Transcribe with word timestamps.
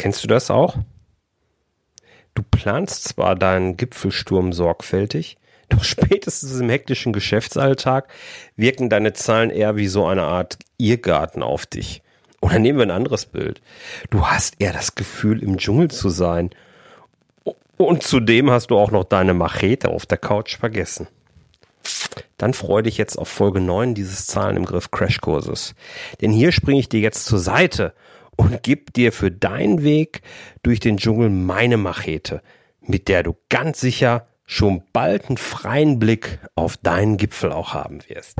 Kennst 0.00 0.24
du 0.24 0.28
das 0.28 0.50
auch? 0.50 0.76
Du 2.34 2.42
planst 2.42 3.04
zwar 3.04 3.36
deinen 3.36 3.76
Gipfelsturm 3.76 4.54
sorgfältig, 4.54 5.36
doch 5.68 5.84
spätestens 5.84 6.58
im 6.58 6.70
hektischen 6.70 7.12
Geschäftsalltag 7.12 8.08
wirken 8.56 8.88
deine 8.88 9.12
Zahlen 9.12 9.50
eher 9.50 9.76
wie 9.76 9.88
so 9.88 10.06
eine 10.06 10.22
Art 10.22 10.56
Irrgarten 10.78 11.42
auf 11.42 11.66
dich. 11.66 12.02
Oder 12.40 12.58
nehmen 12.58 12.78
wir 12.78 12.86
ein 12.86 12.90
anderes 12.90 13.26
Bild. 13.26 13.60
Du 14.08 14.26
hast 14.26 14.54
eher 14.58 14.72
das 14.72 14.94
Gefühl, 14.94 15.42
im 15.42 15.58
Dschungel 15.58 15.90
zu 15.90 16.08
sein. 16.08 16.48
Und 17.76 18.02
zudem 18.02 18.50
hast 18.50 18.68
du 18.68 18.78
auch 18.78 18.90
noch 18.90 19.04
deine 19.04 19.34
Machete 19.34 19.90
auf 19.90 20.06
der 20.06 20.16
Couch 20.16 20.56
vergessen. 20.56 21.08
Dann 22.38 22.54
freue 22.54 22.84
dich 22.84 22.96
jetzt 22.96 23.18
auf 23.18 23.28
Folge 23.28 23.60
9 23.60 23.94
dieses 23.94 24.24
Zahlen 24.24 24.56
im 24.56 24.64
Griff 24.64 24.90
Crashkurses. 24.90 25.74
Denn 26.22 26.32
hier 26.32 26.52
springe 26.52 26.80
ich 26.80 26.88
dir 26.88 27.00
jetzt 27.00 27.26
zur 27.26 27.38
Seite 27.38 27.92
und 28.40 28.62
gib 28.62 28.94
dir 28.94 29.12
für 29.12 29.30
deinen 29.30 29.82
Weg 29.82 30.22
durch 30.62 30.80
den 30.80 30.96
Dschungel 30.96 31.28
meine 31.28 31.76
Machete, 31.76 32.40
mit 32.80 33.08
der 33.08 33.22
du 33.22 33.36
ganz 33.50 33.80
sicher 33.80 34.28
schon 34.46 34.82
bald 34.94 35.28
einen 35.28 35.36
freien 35.36 35.98
Blick 35.98 36.40
auf 36.54 36.78
deinen 36.78 37.18
Gipfel 37.18 37.52
auch 37.52 37.74
haben 37.74 38.00
wirst. 38.08 38.38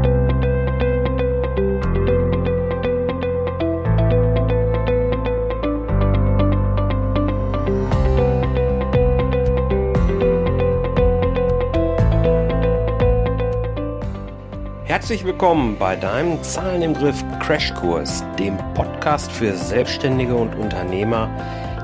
Herzlich 14.90 15.24
willkommen 15.24 15.78
bei 15.78 15.94
deinem 15.94 16.42
Zahlen 16.42 16.82
im 16.82 16.94
Griff 16.94 17.22
Crashkurs, 17.38 18.24
dem 18.40 18.56
Podcast 18.74 19.30
für 19.30 19.56
Selbstständige 19.56 20.34
und 20.34 20.52
Unternehmer, 20.56 21.30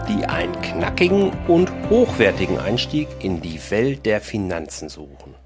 die 0.08 0.24
einen 0.24 0.60
knackigen 0.60 1.30
und 1.46 1.70
hochwertigen 1.88 2.58
Einstieg 2.58 3.06
in 3.22 3.40
die 3.40 3.60
Welt 3.70 4.06
der 4.06 4.20
Finanzen 4.20 4.88
suchen. 4.88 5.36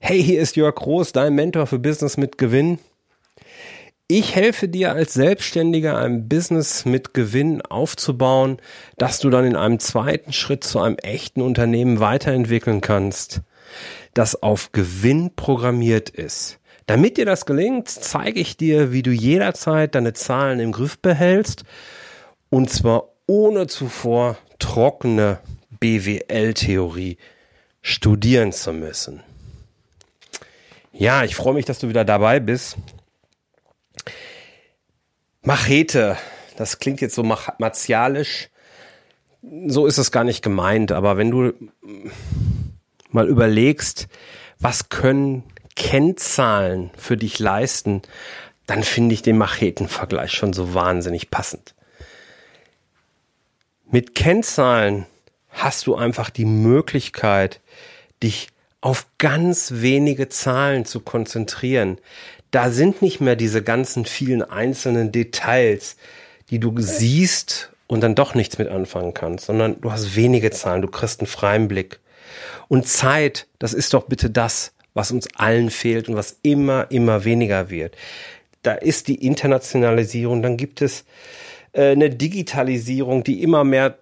Hey, 0.00 0.24
hier 0.24 0.40
ist 0.40 0.56
Jörg 0.56 0.76
Groß, 0.76 1.12
dein 1.12 1.34
Mentor 1.34 1.66
für 1.66 1.78
Business 1.78 2.16
mit 2.16 2.38
Gewinn. 2.38 2.78
Ich 4.08 4.34
helfe 4.34 4.66
dir 4.66 4.92
als 4.92 5.12
Selbstständiger 5.12 5.98
ein 5.98 6.30
Business 6.30 6.86
mit 6.86 7.12
Gewinn 7.12 7.60
aufzubauen, 7.60 8.56
dass 8.96 9.18
du 9.18 9.28
dann 9.28 9.44
in 9.44 9.56
einem 9.56 9.80
zweiten 9.80 10.32
Schritt 10.32 10.64
zu 10.64 10.80
einem 10.80 10.96
echten 10.96 11.42
Unternehmen 11.42 12.00
weiterentwickeln 12.00 12.80
kannst, 12.80 13.42
das 14.14 14.42
auf 14.42 14.72
Gewinn 14.72 15.34
programmiert 15.34 16.10
ist. 16.10 16.60
Damit 16.86 17.16
dir 17.16 17.24
das 17.24 17.46
gelingt, 17.46 17.88
zeige 17.88 18.40
ich 18.40 18.56
dir, 18.56 18.92
wie 18.92 19.02
du 19.02 19.10
jederzeit 19.10 19.94
deine 19.94 20.12
Zahlen 20.12 20.60
im 20.60 20.72
Griff 20.72 20.98
behältst 20.98 21.64
und 22.50 22.70
zwar 22.70 23.08
ohne 23.26 23.66
zuvor 23.66 24.36
trockene 24.58 25.40
BWL-Theorie 25.80 27.16
studieren 27.80 28.52
zu 28.52 28.72
müssen. 28.72 29.22
Ja, 30.92 31.24
ich 31.24 31.34
freue 31.34 31.54
mich, 31.54 31.64
dass 31.64 31.78
du 31.78 31.88
wieder 31.88 32.04
dabei 32.04 32.38
bist. 32.38 32.76
Machete, 35.42 36.16
das 36.56 36.78
klingt 36.78 37.00
jetzt 37.00 37.14
so 37.14 37.22
martialisch. 37.22 38.48
So 39.66 39.86
ist 39.86 39.98
es 39.98 40.10
gar 40.10 40.24
nicht 40.24 40.42
gemeint, 40.42 40.92
aber 40.92 41.16
wenn 41.16 41.30
du 41.30 41.52
mal 43.10 43.28
überlegst, 43.28 44.08
was 44.58 44.88
können 44.88 45.42
Kennzahlen 45.76 46.90
für 46.96 47.16
dich 47.16 47.38
leisten, 47.38 48.02
dann 48.66 48.82
finde 48.82 49.14
ich 49.14 49.22
den 49.22 49.38
Machetenvergleich 49.38 50.32
schon 50.32 50.52
so 50.52 50.74
wahnsinnig 50.74 51.30
passend. 51.30 51.74
Mit 53.90 54.14
Kennzahlen 54.14 55.06
hast 55.50 55.86
du 55.86 55.94
einfach 55.94 56.30
die 56.30 56.46
Möglichkeit, 56.46 57.60
dich 58.22 58.48
auf 58.80 59.06
ganz 59.18 59.72
wenige 59.76 60.28
Zahlen 60.28 60.84
zu 60.84 61.00
konzentrieren. 61.00 61.98
Da 62.50 62.70
sind 62.70 63.02
nicht 63.02 63.20
mehr 63.20 63.36
diese 63.36 63.62
ganzen 63.62 64.04
vielen 64.04 64.42
einzelnen 64.42 65.10
Details, 65.10 65.96
die 66.50 66.58
du 66.58 66.72
siehst 66.78 67.70
und 67.86 68.00
dann 68.00 68.14
doch 68.14 68.34
nichts 68.34 68.58
mit 68.58 68.68
anfangen 68.68 69.14
kannst, 69.14 69.46
sondern 69.46 69.80
du 69.80 69.90
hast 69.90 70.16
wenige 70.16 70.50
Zahlen, 70.50 70.82
du 70.82 70.88
kriegst 70.88 71.20
einen 71.20 71.26
freien 71.26 71.68
Blick. 71.68 72.00
Und 72.68 72.88
Zeit, 72.88 73.46
das 73.58 73.74
ist 73.74 73.94
doch 73.94 74.04
bitte 74.04 74.30
das, 74.30 74.72
was 74.94 75.10
uns 75.10 75.28
allen 75.34 75.70
fehlt 75.70 76.08
und 76.08 76.16
was 76.16 76.38
immer, 76.42 76.90
immer 76.90 77.24
weniger 77.24 77.68
wird. 77.68 77.96
Da 78.62 78.72
ist 78.72 79.08
die 79.08 79.26
Internationalisierung, 79.26 80.42
dann 80.42 80.56
gibt 80.56 80.80
es 80.80 81.04
äh, 81.72 81.90
eine 81.90 82.10
Digitalisierung, 82.10 83.24
die 83.24 83.42
immer 83.42 83.64
mehr 83.64 83.98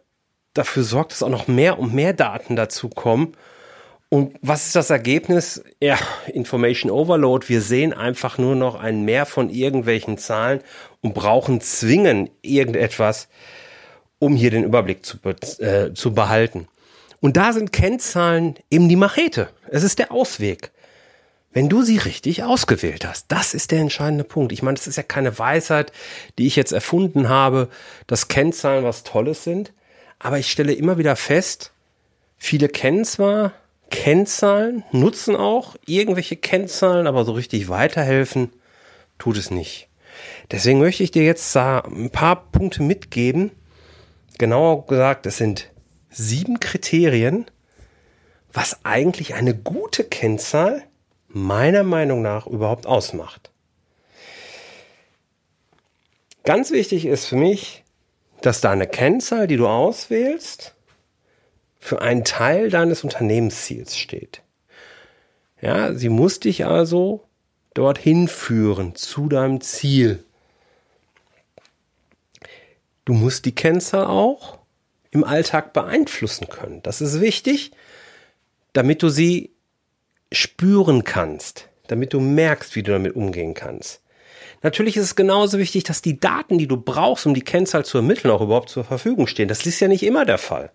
dafür 0.55 0.85
sorgt, 0.85 1.13
dass 1.13 1.23
auch 1.23 1.31
noch 1.31 1.49
mehr 1.49 1.79
und 1.79 1.95
mehr 1.95 2.13
Daten 2.13 2.57
dazu 2.57 2.89
kommen. 2.89 3.35
Und 4.11 4.37
was 4.43 4.67
ist 4.67 4.77
das 4.77 4.91
Ergebnis? 4.91 5.65
Ja, 5.81 5.99
Information 6.31 6.91
Overload. 6.91 7.49
Wir 7.49 7.63
sehen 7.63 7.95
einfach 7.95 8.37
nur 8.37 8.55
noch 8.55 8.75
ein 8.75 9.07
Mehr 9.07 9.25
von 9.25 9.49
irgendwelchen 9.49 10.19
Zahlen 10.19 10.61
und 11.01 11.15
brauchen 11.15 11.63
zwingend 11.63 12.31
irgendetwas, 12.43 13.29
um 14.19 14.37
hier 14.37 14.51
den 14.51 14.65
Überblick 14.65 15.07
zu, 15.07 15.17
äh, 15.61 15.95
zu 15.95 16.13
behalten. 16.13 16.69
Und 17.21 17.39
da 17.39 17.55
sind 17.55 17.73
Kennzahlen 17.73 18.57
eben 18.71 18.91
die 18.91 18.97
Machete. 18.97 19.49
Es 19.71 19.83
ist 19.83 19.99
der 19.99 20.13
Ausweg. 20.13 20.73
Wenn 21.53 21.69
du 21.69 21.83
sie 21.83 21.99
richtig 21.99 22.43
ausgewählt 22.45 23.07
hast, 23.07 23.27
das 23.29 23.53
ist 23.53 23.73
der 23.73 23.81
entscheidende 23.81 24.25
Punkt. 24.25 24.53
Ich 24.53 24.63
meine, 24.63 24.77
das 24.77 24.87
ist 24.87 24.97
ja 24.97 25.03
keine 25.03 25.39
Weisheit, 25.39 25.93
die 26.39 26.47
ich 26.47 26.57
jetzt 26.57 26.73
erfunden 26.73 27.29
habe, 27.29 27.69
dass 28.07 28.29
Kennzahlen 28.29 28.85
was 28.85 29.03
Tolles 29.03 29.45
sind. 29.45 29.73
Aber 30.19 30.39
ich 30.39 30.51
stelle 30.51 30.73
immer 30.73 30.97
wieder 30.99 31.17
fest, 31.17 31.73
viele 32.39 32.69
kennen 32.69 33.05
zwar 33.05 33.53
Kennzahlen, 33.91 34.85
nutzen 34.93 35.37
auch 35.37 35.77
irgendwelche 35.85 36.37
Kennzahlen, 36.37 37.07
aber 37.07 37.25
so 37.25 37.33
richtig 37.33 37.69
weiterhelfen 37.69 38.51
tut 39.19 39.37
es 39.37 39.51
nicht. 39.51 39.89
Deswegen 40.51 40.79
möchte 40.79 41.03
ich 41.03 41.11
dir 41.11 41.25
jetzt 41.25 41.55
ein 41.57 42.11
paar 42.11 42.51
Punkte 42.51 42.83
mitgeben. 42.83 43.51
Genauer 44.39 44.87
gesagt, 44.87 45.27
es 45.27 45.37
sind 45.37 45.71
sieben 46.09 46.61
Kriterien, 46.61 47.47
was 48.53 48.85
eigentlich 48.85 49.35
eine 49.35 49.55
gute 49.55 50.05
Kennzahl 50.05 50.83
meiner 51.33 51.83
Meinung 51.83 52.23
nach 52.23 52.47
überhaupt 52.47 52.87
ausmacht. 52.87 53.51
Ganz 56.45 56.71
wichtig 56.71 57.07
ist 57.07 57.27
für 57.27 57.37
mich, 57.37 57.85
dass 58.41 58.61
deine 58.61 58.87
Kennzahl, 58.87 59.47
die 59.47 59.57
du 59.57 59.69
auswählst, 59.69 60.75
für 61.79 62.01
einen 62.01 62.25
Teil 62.25 62.71
deines 62.71 63.05
Unternehmensziels 63.05 63.97
steht. 63.97 64.43
Ja, 65.61 65.95
sie 65.95 66.09
muss 66.09 66.41
dich 66.41 66.67
also 66.67 67.25
dorthin 67.75 68.29
führen, 68.29 68.95
zu 68.95 69.29
deinem 69.29 69.61
Ziel. 69.61 70.25
Du 73.05 73.15
musst 73.15 73.47
die 73.47 73.55
Kennzahl 73.55 74.07
auch 74.07 74.59
im 75.11 75.25
Alltag 75.25 75.73
beeinflussen 75.73 76.49
können. 76.49 76.83
Das 76.83 77.01
ist 77.01 77.21
wichtig, 77.21 77.73
damit 78.73 79.03
du 79.03 79.09
sie 79.09 79.53
spüren 80.33 81.05
kannst, 81.05 81.69
damit 81.89 82.13
du 82.13 82.21
merkst, 82.21 82.75
wie 82.77 82.83
du 82.83 82.93
damit 82.93 83.15
umgehen 83.15 83.55
kannst. 83.55 84.01
Natürlich 84.63 84.97
ist 84.97 85.05
es 85.05 85.17
genauso 85.17 85.59
wichtig, 85.59 85.85
dass 85.85 86.03
die 86.03 86.21
Daten, 86.21 86.57
die 86.57 86.69
du 86.69 86.77
brauchst, 86.77 87.27
um 87.27 87.35
die 87.35 87.43
Kennzahl 87.43 87.85
zu 87.85 87.99
ermitteln, 87.99 88.31
auch 88.31 88.41
überhaupt 88.41 88.69
zur 88.69 88.85
Verfügung 88.85 89.27
stehen. 89.27 89.49
Das 89.49 89.67
ist 89.67 89.81
ja 89.81 89.89
nicht 89.89 90.05
immer 90.05 90.25
der 90.25 90.39
Fall. 90.39 90.71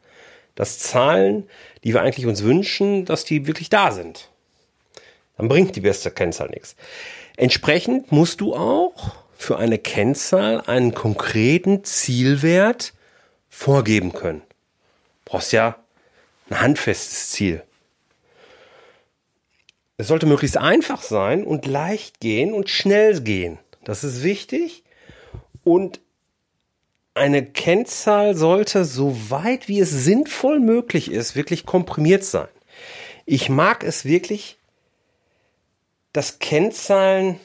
Dass 0.55 0.79
Zahlen, 0.79 1.47
die 1.83 1.93
wir 1.93 2.01
eigentlich 2.01 2.25
uns 2.25 2.43
wünschen, 2.43 3.05
dass 3.05 3.23
die 3.23 3.47
wirklich 3.47 3.69
da 3.69 3.91
sind. 3.91 4.29
Dann 5.37 5.47
bringt 5.47 5.75
die 5.75 5.81
beste 5.81 6.11
Kennzahl 6.11 6.49
nichts. 6.49 6.75
Entsprechend 7.37 8.11
musst 8.11 8.41
du 8.41 8.55
auch 8.55 9.15
für 9.37 9.57
eine 9.57 9.77
Kennzahl 9.77 10.61
einen 10.61 10.93
konkreten 10.93 11.83
Zielwert 11.83 12.93
vorgeben 13.49 14.13
können. 14.13 14.41
Du 15.25 15.31
brauchst 15.31 15.53
ja 15.53 15.77
ein 16.49 16.59
handfestes 16.59 17.29
Ziel. 17.29 17.63
Es 19.97 20.07
sollte 20.07 20.27
möglichst 20.27 20.57
einfach 20.57 21.01
sein 21.01 21.43
und 21.43 21.65
leicht 21.65 22.19
gehen 22.19 22.53
und 22.53 22.69
schnell 22.69 23.19
gehen. 23.21 23.57
Das 23.83 24.03
ist 24.03 24.23
wichtig. 24.23 24.83
Und 25.63 25.99
eine 27.15 27.43
Kennzahl 27.43 28.35
sollte, 28.35 28.85
so 28.85 29.17
weit 29.31 29.67
wie 29.67 29.79
es 29.79 29.89
sinnvoll 29.89 30.59
möglich 30.59 31.11
ist, 31.11 31.35
wirklich 31.35 31.65
komprimiert 31.65 32.23
sein. 32.23 32.47
Ich 33.25 33.49
mag 33.49 33.83
es 33.83 34.05
wirklich, 34.05 34.59
dass 36.13 36.37
Kennzahlen, 36.37 37.39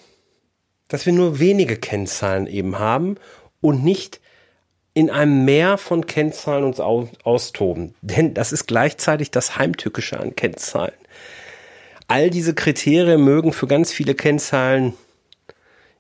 dass 0.88 1.06
wir 1.06 1.14
nur 1.14 1.38
wenige 1.38 1.78
Kennzahlen 1.78 2.46
eben 2.46 2.78
haben 2.78 3.16
und 3.62 3.82
nicht 3.82 4.20
in 4.93 5.08
einem 5.08 5.46
Meer 5.46 5.78
von 5.78 6.06
Kennzahlen 6.06 6.64
uns 6.64 6.81
austoben. 6.81 7.94
Denn 8.02 8.34
das 8.34 8.52
ist 8.52 8.66
gleichzeitig 8.66 9.31
das 9.31 9.56
Heimtückische 9.56 10.20
an 10.20 10.37
Kennzahlen 10.37 10.93
all 12.12 12.29
diese 12.29 12.53
Kriterien 12.53 13.25
mögen 13.25 13.55
für 13.55 13.67
ganz 13.67 13.91
viele 13.91 14.14
Kennzahlen 14.14 14.93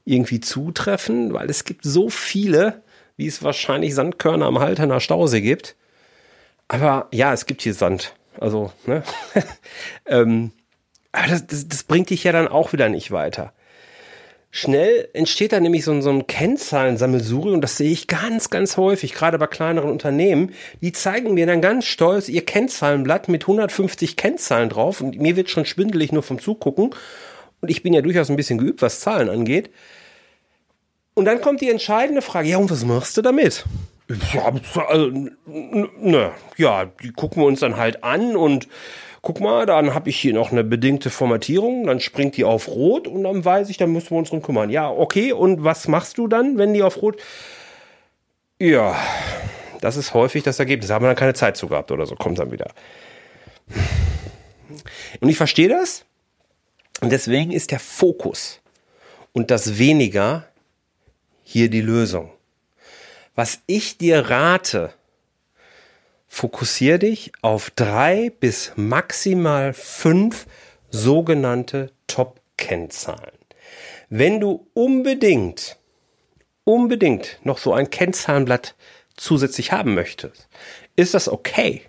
irgendwie 0.04 0.40
zutreffen, 0.40 1.32
weil 1.32 1.48
es 1.48 1.64
gibt 1.64 1.84
so 1.84 2.10
viele, 2.10 2.82
wie 3.16 3.26
es 3.26 3.42
wahrscheinlich 3.42 3.94
Sandkörner 3.94 4.44
am 4.44 4.58
Halterner 4.58 5.00
Stausee 5.00 5.40
gibt. 5.40 5.74
Aber 6.68 7.08
ja, 7.12 7.32
es 7.32 7.46
gibt 7.46 7.62
hier 7.62 7.72
Sand. 7.72 8.14
Also, 8.38 8.72
ne? 8.84 9.02
ähm, 10.06 10.52
aber 11.12 11.28
das, 11.28 11.46
das, 11.46 11.68
das 11.68 11.84
bringt 11.84 12.10
dich 12.10 12.24
ja 12.24 12.32
dann 12.32 12.48
auch 12.48 12.74
wieder 12.74 12.90
nicht 12.90 13.10
weiter. 13.10 13.54
Schnell 14.54 15.08
entsteht 15.14 15.52
da 15.52 15.60
nämlich 15.60 15.82
so 15.82 15.92
ein, 15.92 16.02
so 16.02 16.10
ein 16.10 16.26
Kennzahlensammelsurium 16.26 17.62
das 17.62 17.78
sehe 17.78 17.90
ich 17.90 18.06
ganz, 18.06 18.50
ganz 18.50 18.76
häufig, 18.76 19.14
gerade 19.14 19.38
bei 19.38 19.46
kleineren 19.46 19.90
Unternehmen. 19.90 20.52
Die 20.82 20.92
zeigen 20.92 21.32
mir 21.32 21.46
dann 21.46 21.62
ganz 21.62 21.86
stolz 21.86 22.28
ihr 22.28 22.44
Kennzahlenblatt 22.44 23.30
mit 23.30 23.44
150 23.44 24.18
Kennzahlen 24.18 24.68
drauf 24.68 25.00
und 25.00 25.18
mir 25.18 25.36
wird 25.36 25.48
schon 25.48 25.64
schwindelig 25.64 26.12
nur 26.12 26.22
vom 26.22 26.38
Zugucken. 26.38 26.94
Und 27.62 27.70
ich 27.70 27.82
bin 27.82 27.94
ja 27.94 28.02
durchaus 28.02 28.28
ein 28.28 28.36
bisschen 28.36 28.58
geübt, 28.58 28.82
was 28.82 29.00
Zahlen 29.00 29.30
angeht. 29.30 29.70
Und 31.14 31.24
dann 31.24 31.40
kommt 31.40 31.62
die 31.62 31.70
entscheidende 31.70 32.20
Frage, 32.20 32.50
ja, 32.50 32.58
und 32.58 32.70
was 32.70 32.84
machst 32.84 33.16
du 33.16 33.22
damit? 33.22 33.64
Ja, 34.34 34.52
also, 34.86 35.10
ne, 35.46 36.32
ja, 36.58 36.92
die 37.02 37.12
gucken 37.12 37.42
wir 37.42 37.46
uns 37.46 37.60
dann 37.60 37.78
halt 37.78 38.04
an 38.04 38.36
und 38.36 38.68
guck 39.22 39.40
mal, 39.40 39.66
dann 39.66 39.94
habe 39.94 40.10
ich 40.10 40.18
hier 40.18 40.34
noch 40.34 40.50
eine 40.50 40.64
bedingte 40.64 41.08
Formatierung, 41.08 41.86
dann 41.86 42.00
springt 42.00 42.36
die 42.36 42.44
auf 42.44 42.68
Rot 42.68 43.06
und 43.06 43.22
dann 43.22 43.44
weiß 43.44 43.70
ich, 43.70 43.76
dann 43.76 43.92
müssen 43.92 44.10
wir 44.10 44.18
uns 44.18 44.30
drum 44.30 44.42
kümmern. 44.42 44.68
Ja, 44.68 44.90
okay, 44.90 45.32
und 45.32 45.62
was 45.64 45.88
machst 45.88 46.18
du 46.18 46.26
dann, 46.26 46.58
wenn 46.58 46.74
die 46.74 46.82
auf 46.82 47.00
Rot? 47.00 47.20
Ja, 48.58 48.96
das 49.80 49.96
ist 49.96 50.12
häufig 50.12 50.42
das 50.42 50.58
Ergebnis. 50.58 50.88
Da 50.88 50.94
haben 50.94 51.04
wir 51.04 51.08
dann 51.08 51.16
keine 51.16 51.34
Zeit 51.34 51.56
zu 51.56 51.68
gehabt 51.68 51.90
oder 51.90 52.04
so, 52.04 52.16
kommt 52.16 52.38
dann 52.38 52.50
wieder. 52.50 52.70
Und 55.20 55.28
ich 55.28 55.36
verstehe 55.36 55.68
das. 55.68 56.04
Und 57.00 57.10
deswegen 57.10 57.50
ist 57.50 57.70
der 57.70 57.80
Fokus 57.80 58.60
und 59.32 59.50
das 59.50 59.78
weniger 59.78 60.46
hier 61.42 61.68
die 61.68 61.80
Lösung. 61.80 62.30
Was 63.34 63.60
ich 63.66 63.98
dir 63.98 64.30
rate, 64.30 64.92
fokussiere 66.32 66.98
dich 66.98 67.30
auf 67.42 67.70
drei 67.70 68.32
bis 68.40 68.72
maximal 68.76 69.74
fünf 69.74 70.46
sogenannte 70.88 71.92
Top-Kennzahlen. 72.06 73.36
Wenn 74.08 74.40
du 74.40 74.66
unbedingt, 74.72 75.78
unbedingt 76.64 77.38
noch 77.44 77.58
so 77.58 77.74
ein 77.74 77.90
Kennzahlenblatt 77.90 78.74
zusätzlich 79.14 79.72
haben 79.72 79.92
möchtest, 79.92 80.48
ist 80.96 81.12
das 81.12 81.28
okay. 81.28 81.82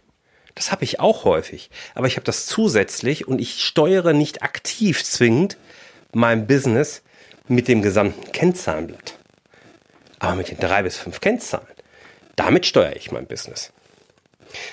Das 0.55 0.73
habe 0.73 0.83
ich 0.83 0.99
auch 0.99 1.23
häufig, 1.23 1.69
aber 1.95 2.07
ich 2.07 2.17
habe 2.17 2.25
das 2.25 2.45
zusätzlich 2.45 3.25
und 3.25 3.39
ich 3.39 3.63
steuere 3.63 4.11
nicht 4.11 4.43
aktiv 4.43 5.05
zwingend 5.05 5.57
mein 6.11 6.47
Business 6.47 7.01
mit 7.47 7.69
dem 7.69 7.81
gesamten 7.81 8.29
Kennzahlenblatt. 8.33 9.17
Aber 10.19 10.35
mit 10.35 10.51
den 10.51 10.59
drei 10.59 10.83
bis 10.83 10.97
fünf 10.97 11.21
Kennzahlen, 11.21 11.65
damit 12.35 12.65
steuere 12.65 12.97
ich 12.97 13.09
mein 13.09 13.25
Business. 13.25 13.71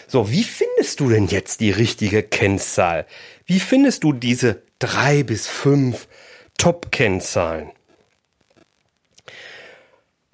So, 0.07 0.31
wie 0.31 0.45
findest 0.45 1.01
du 1.01 1.09
denn 1.09 1.27
jetzt 1.27 1.61
die 1.61 1.71
richtige 1.71 2.23
Kennzahl? 2.23 3.07
Wie 3.47 3.61
findest 3.61 4.05
du 4.05 4.13
diese 4.13 4.63
drei 4.79 5.23
bis 5.23 5.47
fünf 5.47 6.09
Top-Kennzahlen? 6.59 7.71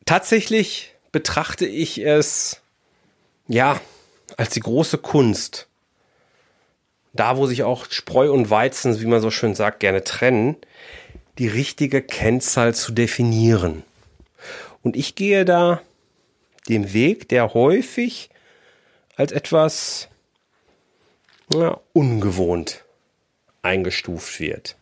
Tatsächlich 0.04 0.94
betrachte 1.12 1.66
ich 1.66 1.98
es, 1.98 2.60
ja, 3.48 3.80
als 4.36 4.50
die 4.50 4.60
große 4.60 4.98
Kunst. 4.98 5.68
Da, 7.12 7.36
wo 7.36 7.46
sich 7.46 7.62
auch 7.62 7.86
Spreu 7.90 8.30
und 8.30 8.50
Weizen, 8.50 9.00
wie 9.00 9.06
man 9.06 9.20
so 9.20 9.30
schön 9.30 9.54
sagt, 9.54 9.80
gerne 9.80 10.04
trennen, 10.04 10.56
die 11.38 11.48
richtige 11.48 12.02
Kennzahl 12.02 12.74
zu 12.74 12.92
definieren. 12.92 13.82
Und 14.82 14.96
ich 14.96 15.14
gehe 15.14 15.44
da 15.44 15.80
den 16.68 16.92
Weg, 16.92 17.28
der 17.28 17.54
häufig 17.54 18.30
als 19.16 19.32
etwas 19.32 20.08
ja, 21.52 21.80
ungewohnt 21.92 22.84
eingestuft 23.62 24.38
wird. 24.40 24.76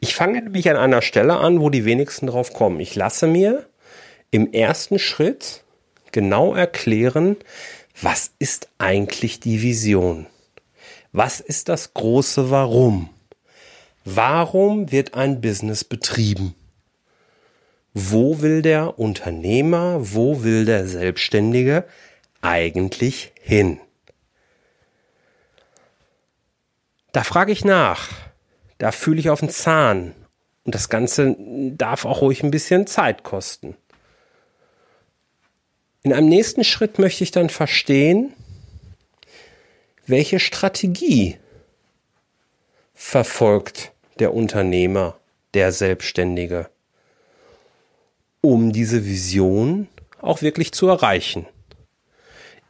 Ich 0.00 0.14
fange 0.14 0.42
nämlich 0.42 0.68
an 0.68 0.76
einer 0.76 1.02
Stelle 1.02 1.36
an, 1.36 1.60
wo 1.60 1.70
die 1.70 1.84
wenigsten 1.84 2.26
drauf 2.26 2.52
kommen. 2.52 2.80
Ich 2.80 2.96
lasse 2.96 3.26
mir 3.26 3.66
im 4.30 4.52
ersten 4.52 4.98
Schritt 4.98 5.64
genau 6.12 6.54
erklären, 6.54 7.36
was 8.00 8.32
ist 8.38 8.68
eigentlich 8.78 9.40
die 9.40 9.62
Vision? 9.62 10.26
Was 11.12 11.40
ist 11.40 11.68
das 11.68 11.94
große 11.94 12.50
Warum? 12.50 13.08
Warum 14.04 14.90
wird 14.90 15.14
ein 15.14 15.40
Business 15.40 15.84
betrieben? 15.84 16.54
Wo 17.94 18.42
will 18.42 18.62
der 18.62 18.98
Unternehmer, 18.98 19.98
wo 20.00 20.42
will 20.42 20.64
der 20.64 20.86
Selbstständige 20.88 21.84
eigentlich 22.44 23.32
hin? 23.40 23.80
Da 27.12 27.24
frage 27.24 27.52
ich 27.52 27.64
nach. 27.64 28.10
Da 28.78 28.92
fühle 28.92 29.20
ich 29.20 29.30
auf 29.30 29.40
den 29.40 29.50
Zahn. 29.50 30.14
Und 30.64 30.74
das 30.74 30.88
Ganze 30.88 31.36
darf 31.38 32.04
auch 32.04 32.22
ruhig 32.22 32.42
ein 32.42 32.50
bisschen 32.50 32.86
Zeit 32.86 33.22
kosten. 33.22 33.76
In 36.02 36.12
einem 36.12 36.28
nächsten 36.28 36.64
Schritt 36.64 36.98
möchte 36.98 37.24
ich 37.24 37.30
dann 37.30 37.48
verstehen, 37.48 38.34
welche 40.06 40.38
Strategie 40.38 41.38
verfolgt 42.94 43.92
der 44.18 44.34
Unternehmer, 44.34 45.18
der 45.54 45.72
Selbstständige, 45.72 46.68
um 48.40 48.72
diese 48.72 49.06
Vision 49.06 49.88
auch 50.20 50.42
wirklich 50.42 50.72
zu 50.72 50.88
erreichen. 50.88 51.46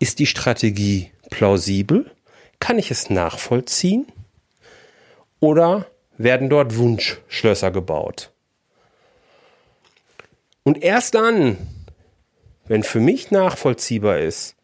Ist 0.05 0.19
die 0.19 0.27
Strategie 0.27 1.13
plausibel? 1.31 2.11
Kann 2.61 2.79
ich 2.79 2.91
es 2.91 3.09
nachvollziehen? 3.09 4.05
Oder 5.41 5.87
werden 6.19 6.51
dort 6.51 6.77
Wunschschlösser 6.77 7.71
gebaut? 7.71 8.31
Und 10.63 10.83
erst 10.83 11.15
dann, 11.15 11.57
wenn 12.67 12.83
für 12.83 13.01
mich 13.01 13.31
nachvollziehbar 13.31 14.19
ist, 14.19 14.57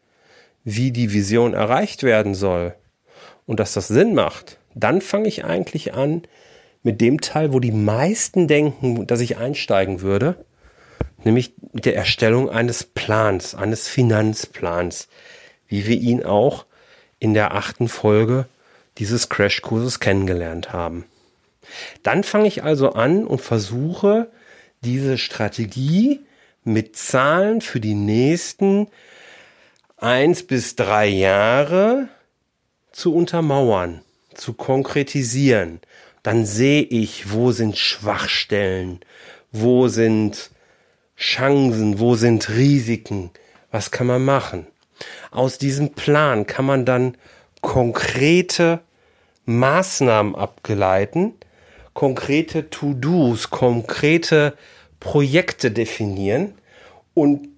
wie 0.63 0.91
die 0.91 1.11
Vision 1.11 1.55
erreicht 1.55 2.03
werden 2.03 2.35
soll 2.35 2.75
und 3.47 3.59
dass 3.59 3.73
das 3.73 3.87
Sinn 3.87 4.13
macht, 4.13 4.59
dann 4.75 5.01
fange 5.01 5.27
ich 5.27 5.43
eigentlich 5.43 5.95
an 5.95 6.21
mit 6.83 7.01
dem 7.01 7.19
Teil, 7.19 7.51
wo 7.51 7.59
die 7.59 7.71
meisten 7.71 8.47
denken, 8.47 9.07
dass 9.07 9.21
ich 9.21 9.37
einsteigen 9.37 10.01
würde, 10.01 10.45
nämlich 11.23 11.53
mit 11.73 11.85
der 11.85 11.95
Erstellung 11.95 12.49
eines 12.49 12.83
Plans, 12.83 13.55
eines 13.55 13.87
Finanzplans, 13.87 15.07
wie 15.67 15.87
wir 15.87 15.97
ihn 15.97 16.23
auch 16.23 16.65
in 17.19 17.33
der 17.33 17.53
achten 17.53 17.87
Folge 17.87 18.45
dieses 18.97 19.29
Crashkurses 19.29 19.99
kennengelernt 19.99 20.73
haben. 20.73 21.05
Dann 22.03 22.23
fange 22.23 22.47
ich 22.47 22.63
also 22.63 22.91
an 22.93 23.25
und 23.25 23.41
versuche 23.41 24.31
diese 24.81 25.17
Strategie 25.17 26.21
mit 26.63 26.95
Zahlen 26.95 27.61
für 27.61 27.79
die 27.79 27.95
nächsten 27.95 28.87
eins 29.97 30.43
bis 30.43 30.75
drei 30.75 31.07
Jahre 31.07 32.09
zu 32.91 33.15
untermauern, 33.15 34.01
zu 34.33 34.53
konkretisieren. 34.53 35.79
Dann 36.23 36.45
sehe 36.45 36.83
ich, 36.83 37.31
wo 37.31 37.51
sind 37.51 37.77
Schwachstellen, 37.77 38.99
wo 39.51 39.87
sind 39.87 40.51
Chancen, 41.21 41.99
wo 41.99 42.15
sind 42.15 42.49
Risiken, 42.49 43.29
was 43.69 43.91
kann 43.91 44.07
man 44.07 44.25
machen. 44.25 44.65
Aus 45.29 45.59
diesem 45.59 45.91
Plan 45.93 46.47
kann 46.47 46.65
man 46.65 46.83
dann 46.83 47.15
konkrete 47.61 48.81
Maßnahmen 49.45 50.35
abgeleiten, 50.35 51.33
konkrete 51.93 52.71
To-Dos, 52.71 53.51
konkrete 53.51 54.55
Projekte 54.99 55.69
definieren 55.69 56.55
und 57.13 57.49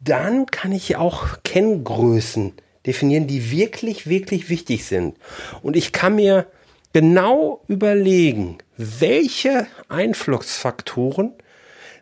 dann 0.00 0.44
kann 0.46 0.72
ich 0.72 0.96
auch 0.96 1.42
Kenngrößen 1.42 2.52
definieren, 2.84 3.26
die 3.26 3.50
wirklich, 3.50 4.08
wirklich 4.08 4.50
wichtig 4.50 4.84
sind. 4.84 5.16
Und 5.62 5.74
ich 5.74 5.92
kann 5.92 6.16
mir 6.16 6.46
genau 6.92 7.62
überlegen, 7.66 8.58
welche 8.76 9.66
Einflussfaktoren 9.88 11.32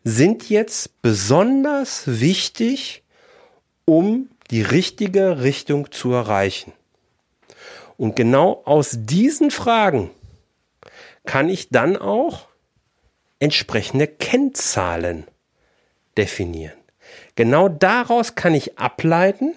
sind 0.04 0.50
jetzt 0.50 1.00
besonders 1.00 2.20
wichtig, 2.20 3.02
um 3.87 4.28
die 4.50 4.62
richtige 4.62 5.42
Richtung 5.42 5.90
zu 5.90 6.12
erreichen. 6.12 6.73
Und 7.96 8.14
genau 8.14 8.62
aus 8.66 8.90
diesen 8.92 9.50
Fragen 9.50 10.11
kann 11.25 11.49
ich 11.49 11.70
dann 11.70 11.96
auch 11.96 12.46
entsprechende 13.38 14.06
Kennzahlen 14.06 15.25
definieren. 16.16 16.76
Genau 17.34 17.68
daraus 17.68 18.34
kann 18.34 18.54
ich 18.54 18.78
ableiten, 18.78 19.54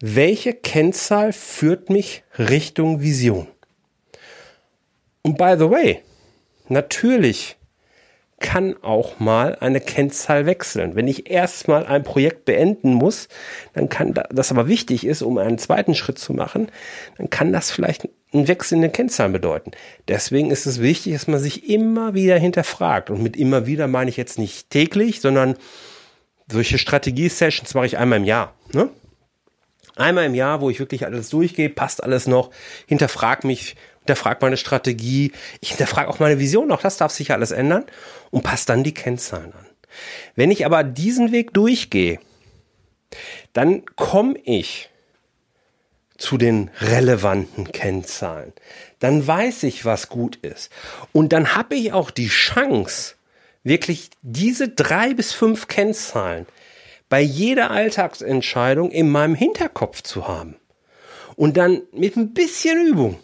welche 0.00 0.52
Kennzahl 0.52 1.32
führt 1.32 1.88
mich 1.88 2.22
Richtung 2.38 3.00
Vision. 3.00 3.48
Und 5.22 5.38
by 5.38 5.56
the 5.58 5.70
way, 5.70 6.02
natürlich 6.68 7.56
kann 8.38 8.76
auch 8.82 9.18
mal 9.18 9.56
eine 9.60 9.80
Kennzahl 9.80 10.44
wechseln. 10.44 10.94
Wenn 10.94 11.08
ich 11.08 11.30
erstmal 11.30 11.86
ein 11.86 12.02
Projekt 12.02 12.44
beenden 12.44 12.92
muss, 12.92 13.28
dann 13.72 13.88
kann 13.88 14.12
das 14.12 14.50
aber 14.50 14.68
wichtig 14.68 15.06
ist, 15.06 15.22
um 15.22 15.38
einen 15.38 15.58
zweiten 15.58 15.94
Schritt 15.94 16.18
zu 16.18 16.34
machen, 16.34 16.70
dann 17.16 17.30
kann 17.30 17.52
das 17.52 17.70
vielleicht 17.70 18.08
einen 18.32 18.48
Wechsel 18.48 18.74
in 18.74 18.82
den 18.82 18.92
Kennzahlen 18.92 19.32
bedeuten. 19.32 19.70
Deswegen 20.08 20.50
ist 20.50 20.66
es 20.66 20.80
wichtig, 20.82 21.14
dass 21.14 21.26
man 21.26 21.40
sich 21.40 21.70
immer 21.70 22.12
wieder 22.12 22.38
hinterfragt. 22.38 23.08
Und 23.08 23.22
mit 23.22 23.36
immer 23.36 23.66
wieder 23.66 23.86
meine 23.86 24.10
ich 24.10 24.18
jetzt 24.18 24.38
nicht 24.38 24.68
täglich, 24.68 25.20
sondern 25.22 25.56
solche 26.50 26.78
Strategie-Sessions 26.78 27.74
mache 27.74 27.86
ich 27.86 27.96
einmal 27.96 28.18
im 28.18 28.24
Jahr. 28.24 28.54
Ne? 28.72 28.90
Einmal 29.96 30.26
im 30.26 30.34
Jahr, 30.34 30.60
wo 30.60 30.68
ich 30.68 30.78
wirklich 30.78 31.06
alles 31.06 31.30
durchgehe, 31.30 31.70
passt 31.70 32.02
alles 32.02 32.26
noch, 32.26 32.50
hinterfrag 32.86 33.44
mich, 33.44 33.76
hinterfrag 34.06 34.40
meine 34.40 34.56
Strategie, 34.56 35.32
ich 35.60 35.70
hinterfrage 35.70 36.08
auch 36.08 36.20
meine 36.20 36.38
Vision, 36.38 36.70
auch 36.70 36.80
das 36.80 36.96
darf 36.96 37.12
sich 37.12 37.32
alles 37.32 37.50
ändern 37.50 37.84
und 38.30 38.42
passt 38.42 38.68
dann 38.68 38.84
die 38.84 38.94
Kennzahlen 38.94 39.52
an. 39.52 39.66
Wenn 40.36 40.50
ich 40.50 40.64
aber 40.64 40.84
diesen 40.84 41.32
Weg 41.32 41.52
durchgehe, 41.52 42.20
dann 43.52 43.84
komme 43.96 44.38
ich 44.44 44.90
zu 46.18 46.38
den 46.38 46.70
relevanten 46.80 47.72
Kennzahlen. 47.72 48.52
Dann 49.00 49.26
weiß 49.26 49.64
ich, 49.64 49.84
was 49.84 50.08
gut 50.08 50.36
ist. 50.36 50.70
Und 51.12 51.32
dann 51.32 51.56
habe 51.56 51.74
ich 51.74 51.92
auch 51.92 52.10
die 52.10 52.28
Chance, 52.28 53.14
wirklich 53.64 54.10
diese 54.22 54.68
drei 54.68 55.12
bis 55.12 55.32
fünf 55.32 55.68
Kennzahlen 55.68 56.46
bei 57.08 57.20
jeder 57.20 57.70
Alltagsentscheidung 57.70 58.90
in 58.90 59.10
meinem 59.10 59.34
Hinterkopf 59.34 60.02
zu 60.02 60.26
haben. 60.26 60.56
Und 61.34 61.56
dann 61.56 61.82
mit 61.92 62.16
ein 62.16 62.32
bisschen 62.32 62.86
Übung 62.86 63.18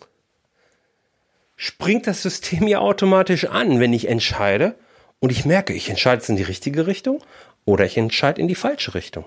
springt 1.62 2.08
das 2.08 2.22
System 2.22 2.66
ja 2.66 2.80
automatisch 2.80 3.44
an, 3.44 3.78
wenn 3.78 3.92
ich 3.92 4.08
entscheide 4.08 4.74
und 5.20 5.30
ich 5.30 5.44
merke, 5.44 5.72
ich 5.72 5.88
entscheide 5.88 6.20
es 6.20 6.28
in 6.28 6.34
die 6.34 6.42
richtige 6.42 6.88
Richtung 6.88 7.22
oder 7.64 7.84
ich 7.84 7.96
entscheide 7.96 8.40
in 8.40 8.48
die 8.48 8.56
falsche 8.56 8.96
Richtung. 8.96 9.26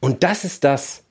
Und 0.00 0.24
das 0.24 0.44
ist 0.44 0.64
das, 0.64 1.04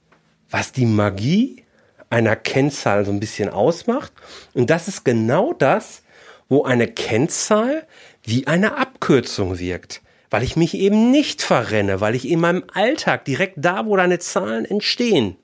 was 0.49 0.73
die 0.73 0.85
Magie 0.85 1.63
einer 2.09 2.35
Kennzahl 2.35 3.05
so 3.05 3.11
ein 3.11 3.21
bisschen 3.21 3.47
ausmacht. 3.47 4.11
Und 4.53 4.69
das 4.69 4.89
ist 4.89 5.05
genau 5.05 5.53
das, 5.53 6.03
wo 6.49 6.63
eine 6.63 6.89
Kennzahl 6.89 7.87
wie 8.23 8.47
eine 8.47 8.75
Abkürzung 8.75 9.59
wirkt. 9.59 10.01
Weil 10.29 10.43
ich 10.43 10.57
mich 10.57 10.73
eben 10.73 11.09
nicht 11.09 11.41
verrenne, 11.41 12.01
weil 12.01 12.15
ich 12.15 12.27
in 12.27 12.41
meinem 12.41 12.65
Alltag 12.73 13.23
direkt 13.23 13.55
da, 13.55 13.85
wo 13.85 13.95
deine 13.95 14.19
Zahlen 14.19 14.65
entstehen, 14.65 15.37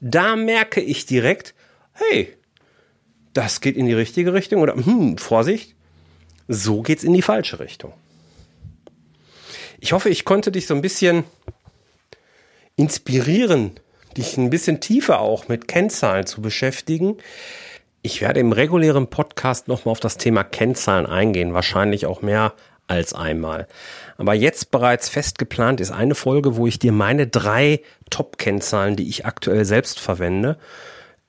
da 0.00 0.34
merke 0.34 0.80
ich 0.80 1.06
direkt, 1.06 1.54
hey, 1.92 2.36
das 3.38 3.60
geht 3.60 3.76
in 3.76 3.86
die 3.86 3.94
richtige 3.94 4.34
Richtung 4.34 4.62
oder 4.62 4.74
hm, 4.74 5.16
Vorsicht, 5.16 5.76
so 6.48 6.82
geht's 6.82 7.04
in 7.04 7.12
die 7.12 7.22
falsche 7.22 7.60
Richtung. 7.60 7.92
Ich 9.78 9.92
hoffe, 9.92 10.08
ich 10.08 10.24
konnte 10.24 10.50
dich 10.50 10.66
so 10.66 10.74
ein 10.74 10.82
bisschen 10.82 11.22
inspirieren, 12.74 13.78
dich 14.16 14.36
ein 14.38 14.50
bisschen 14.50 14.80
tiefer 14.80 15.20
auch 15.20 15.46
mit 15.46 15.68
Kennzahlen 15.68 16.26
zu 16.26 16.42
beschäftigen. 16.42 17.18
Ich 18.02 18.20
werde 18.22 18.40
im 18.40 18.50
regulären 18.50 19.06
Podcast 19.06 19.68
nochmal 19.68 19.92
auf 19.92 20.00
das 20.00 20.16
Thema 20.16 20.42
Kennzahlen 20.42 21.06
eingehen, 21.06 21.54
wahrscheinlich 21.54 22.06
auch 22.06 22.22
mehr 22.22 22.54
als 22.88 23.14
einmal. 23.14 23.68
Aber 24.16 24.34
jetzt 24.34 24.72
bereits 24.72 25.08
fest 25.08 25.38
geplant 25.38 25.80
ist 25.80 25.92
eine 25.92 26.16
Folge, 26.16 26.56
wo 26.56 26.66
ich 26.66 26.80
dir 26.80 26.90
meine 26.90 27.28
drei 27.28 27.82
Top-Kennzahlen, 28.10 28.96
die 28.96 29.08
ich 29.08 29.26
aktuell 29.26 29.64
selbst 29.64 30.00
verwende, 30.00 30.58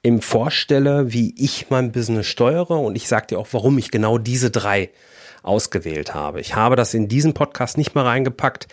im 0.01 0.21
vorstelle, 0.21 1.11
wie 1.11 1.33
ich 1.37 1.69
mein 1.69 1.91
Business 1.91 2.27
steuere 2.27 2.79
und 2.79 2.95
ich 2.95 3.07
sage 3.07 3.27
dir 3.27 3.39
auch, 3.39 3.47
warum 3.51 3.77
ich 3.77 3.91
genau 3.91 4.17
diese 4.17 4.49
drei 4.49 4.91
ausgewählt 5.43 6.13
habe. 6.13 6.39
Ich 6.41 6.55
habe 6.55 6.75
das 6.75 6.93
in 6.93 7.07
diesen 7.07 7.33
Podcast 7.33 7.77
nicht 7.77 7.95
mal 7.95 8.05
reingepackt, 8.05 8.67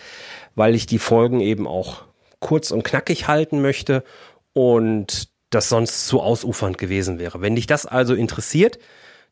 weil 0.54 0.74
ich 0.74 0.86
die 0.86 0.98
Folgen 0.98 1.40
eben 1.40 1.66
auch 1.66 2.04
kurz 2.40 2.70
und 2.70 2.82
knackig 2.82 3.28
halten 3.28 3.60
möchte 3.60 4.04
und 4.52 5.28
das 5.50 5.68
sonst 5.68 6.06
zu 6.06 6.20
ausufernd 6.20 6.78
gewesen 6.78 7.18
wäre. 7.18 7.40
Wenn 7.40 7.56
dich 7.56 7.66
das 7.66 7.86
also 7.86 8.14
interessiert, 8.14 8.78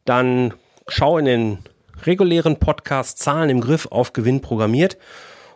dann 0.05 0.55
schau 0.89 1.19
in 1.19 1.25
den 1.25 1.59
regulären 2.03 2.59
Podcast 2.59 3.19
Zahlen 3.19 3.51
im 3.51 3.61
Griff 3.61 3.87
auf 3.91 4.13
Gewinn 4.13 4.41
programmiert 4.41 4.97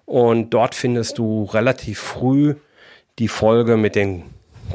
und 0.04 0.50
dort 0.50 0.74
findest 0.74 1.18
du 1.18 1.44
relativ 1.44 1.98
früh 1.98 2.54
die 3.18 3.28
Folge 3.28 3.76
mit 3.76 3.94
den 3.94 4.24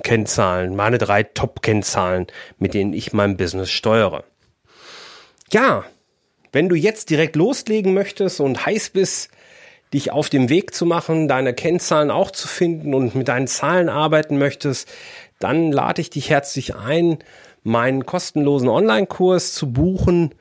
Kennzahlen, 0.01 0.75
meine 0.75 0.97
drei 0.97 1.23
Top-Kennzahlen, 1.23 2.27
mit 2.57 2.73
denen 2.73 2.93
ich 2.93 3.13
mein 3.13 3.37
Business 3.37 3.69
steuere. 3.69 4.23
Ja, 5.51 5.85
wenn 6.51 6.69
du 6.69 6.75
jetzt 6.75 7.09
direkt 7.09 7.35
loslegen 7.35 7.93
möchtest 7.93 8.39
und 8.39 8.65
heiß 8.65 8.91
bist, 8.91 9.29
dich 9.93 10.11
auf 10.11 10.29
dem 10.29 10.49
Weg 10.49 10.73
zu 10.73 10.85
machen, 10.85 11.27
deine 11.27 11.53
Kennzahlen 11.53 12.11
auch 12.11 12.31
zu 12.31 12.47
finden 12.47 12.93
und 12.93 13.15
mit 13.15 13.27
deinen 13.27 13.47
Zahlen 13.47 13.89
arbeiten 13.89 14.37
möchtest, 14.37 14.89
dann 15.39 15.71
lade 15.71 16.01
ich 16.01 16.09
dich 16.09 16.29
herzlich 16.29 16.75
ein, 16.75 17.19
meinen 17.63 18.05
kostenlosen 18.05 18.69
Online-Kurs 18.69 19.53
zu 19.53 19.71
buchen. 19.71 20.33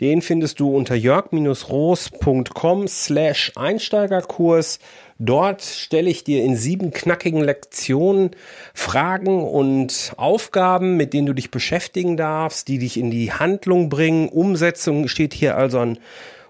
Den 0.00 0.20
findest 0.20 0.60
du 0.60 0.76
unter 0.76 0.94
jörg-roos.com 0.94 2.86
slash 2.86 3.52
Einsteigerkurs. 3.56 4.78
Dort 5.18 5.62
stelle 5.62 6.10
ich 6.10 6.22
dir 6.22 6.44
in 6.44 6.54
sieben 6.54 6.90
knackigen 6.90 7.42
Lektionen 7.42 8.32
Fragen 8.74 9.42
und 9.42 10.12
Aufgaben, 10.18 10.98
mit 10.98 11.14
denen 11.14 11.26
du 11.26 11.32
dich 11.32 11.50
beschäftigen 11.50 12.18
darfst, 12.18 12.68
die 12.68 12.78
dich 12.78 12.98
in 12.98 13.10
die 13.10 13.32
Handlung 13.32 13.88
bringen. 13.88 14.28
Umsetzung 14.28 15.08
steht 15.08 15.32
hier 15.32 15.56
also 15.56 15.78
an 15.78 15.98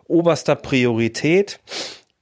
oberster 0.09 0.57
Priorität. 0.57 1.61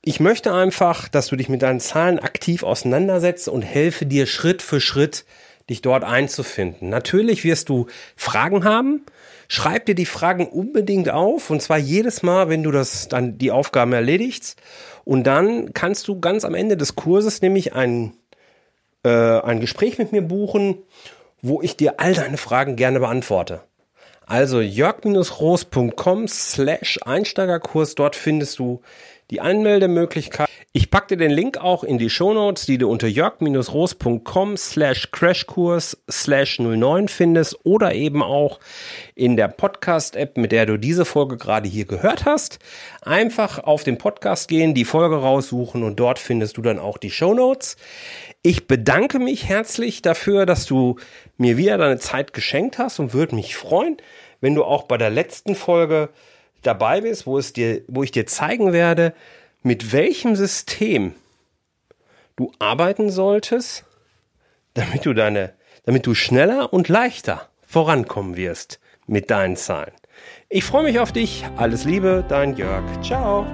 Ich 0.02 0.21
möchte 0.21 0.52
einfach, 0.52 1.09
dass 1.09 1.28
du 1.28 1.37
dich 1.37 1.49
mit 1.49 1.62
deinen 1.62 1.81
Zahlen 1.81 2.19
aktiv 2.19 2.62
auseinandersetzt 2.62 3.49
und 3.49 3.62
helfe 3.62 4.04
dir 4.04 4.26
Schritt 4.26 4.61
für 4.61 4.83
Schritt, 4.83 5.25
dich 5.71 5.81
dort 5.81 6.04
einzufinden. 6.04 6.90
Natürlich 6.90 7.45
wirst 7.45 7.71
du 7.71 7.87
Fragen 8.14 8.64
haben. 8.64 9.07
Schreib 9.48 9.86
dir 9.86 9.94
die 9.94 10.06
Fragen 10.06 10.46
unbedingt 10.46 11.10
auf 11.10 11.50
und 11.50 11.60
zwar 11.62 11.78
jedes 11.78 12.22
Mal, 12.22 12.48
wenn 12.48 12.62
du 12.62 12.70
das 12.70 13.08
dann 13.08 13.38
die 13.38 13.50
Aufgaben 13.50 13.92
erledigst. 13.92 14.56
Und 15.04 15.24
dann 15.24 15.74
kannst 15.74 16.08
du 16.08 16.20
ganz 16.20 16.44
am 16.44 16.54
Ende 16.54 16.76
des 16.76 16.96
Kurses 16.96 17.42
nämlich 17.42 17.74
ein, 17.74 18.14
äh, 19.04 19.08
ein 19.08 19.60
Gespräch 19.60 19.98
mit 19.98 20.12
mir 20.12 20.22
buchen, 20.22 20.78
wo 21.42 21.60
ich 21.60 21.76
dir 21.76 22.00
all 22.00 22.14
deine 22.14 22.38
Fragen 22.38 22.76
gerne 22.76 23.00
beantworte. 23.00 23.60
Also 24.26 24.60
jörg-roos.com 24.62 26.28
slash 26.28 26.98
Einsteigerkurs, 27.04 27.94
dort 27.94 28.16
findest 28.16 28.58
du 28.58 28.80
die 29.34 29.40
Anmeldemöglichkeit. 29.40 30.48
Ich 30.72 30.90
packe 30.90 31.16
dir 31.16 31.16
den 31.16 31.32
Link 31.32 31.58
auch 31.58 31.82
in 31.82 31.98
die 31.98 32.08
Shownotes, 32.08 32.66
die 32.66 32.78
du 32.78 32.88
unter 32.88 33.08
jörg-roos.com 33.08 34.56
slash 34.56 35.10
crashkurs 35.10 36.00
slash 36.08 36.60
09 36.60 37.08
findest 37.08 37.58
oder 37.64 37.96
eben 37.96 38.22
auch 38.22 38.60
in 39.16 39.36
der 39.36 39.48
Podcast-App, 39.48 40.36
mit 40.36 40.52
der 40.52 40.66
du 40.66 40.76
diese 40.76 41.04
Folge 41.04 41.36
gerade 41.36 41.68
hier 41.68 41.84
gehört 41.84 42.24
hast. 42.24 42.60
Einfach 43.02 43.58
auf 43.58 43.82
den 43.82 43.98
Podcast 43.98 44.46
gehen, 44.46 44.72
die 44.72 44.84
Folge 44.84 45.16
raussuchen 45.16 45.82
und 45.82 45.98
dort 45.98 46.20
findest 46.20 46.56
du 46.56 46.62
dann 46.62 46.78
auch 46.78 46.98
die 46.98 47.10
Shownotes. 47.10 47.76
Ich 48.42 48.68
bedanke 48.68 49.18
mich 49.18 49.48
herzlich 49.48 50.00
dafür, 50.00 50.46
dass 50.46 50.64
du 50.64 50.94
mir 51.38 51.56
wieder 51.56 51.76
deine 51.76 51.98
Zeit 51.98 52.32
geschenkt 52.32 52.78
hast 52.78 53.00
und 53.00 53.12
würde 53.12 53.34
mich 53.34 53.56
freuen, 53.56 53.96
wenn 54.40 54.54
du 54.54 54.62
auch 54.62 54.84
bei 54.84 54.96
der 54.96 55.10
letzten 55.10 55.56
Folge 55.56 56.10
dabei 56.66 57.02
bist, 57.02 57.26
wo 57.26 57.38
es 57.38 57.52
dir, 57.52 57.83
wo 57.88 58.02
ich 58.02 58.11
dir 58.11 58.26
zeigen 58.26 58.73
werde, 58.73 59.14
mit 59.62 59.92
welchem 59.92 60.37
System 60.37 61.14
du 62.37 62.52
arbeiten 62.59 63.11
solltest, 63.11 63.85
damit 64.75 65.06
du 65.06 65.14
deine, 65.14 65.54
damit 65.85 66.06
du 66.06 66.14
schneller 66.14 66.73
und 66.73 66.88
leichter 66.88 67.49
vorankommen 67.66 68.37
wirst 68.37 68.80
mit 69.06 69.30
deinen 69.30 69.56
Zahlen. 69.56 69.92
Ich 70.49 70.64
freue 70.64 70.85
mich 70.85 70.99
auf 70.99 71.12
dich. 71.12 71.44
Alles 71.56 71.85
Liebe, 71.85 72.25
dein 72.28 72.56
Jörg. 72.56 72.85
Ciao. 73.02 73.47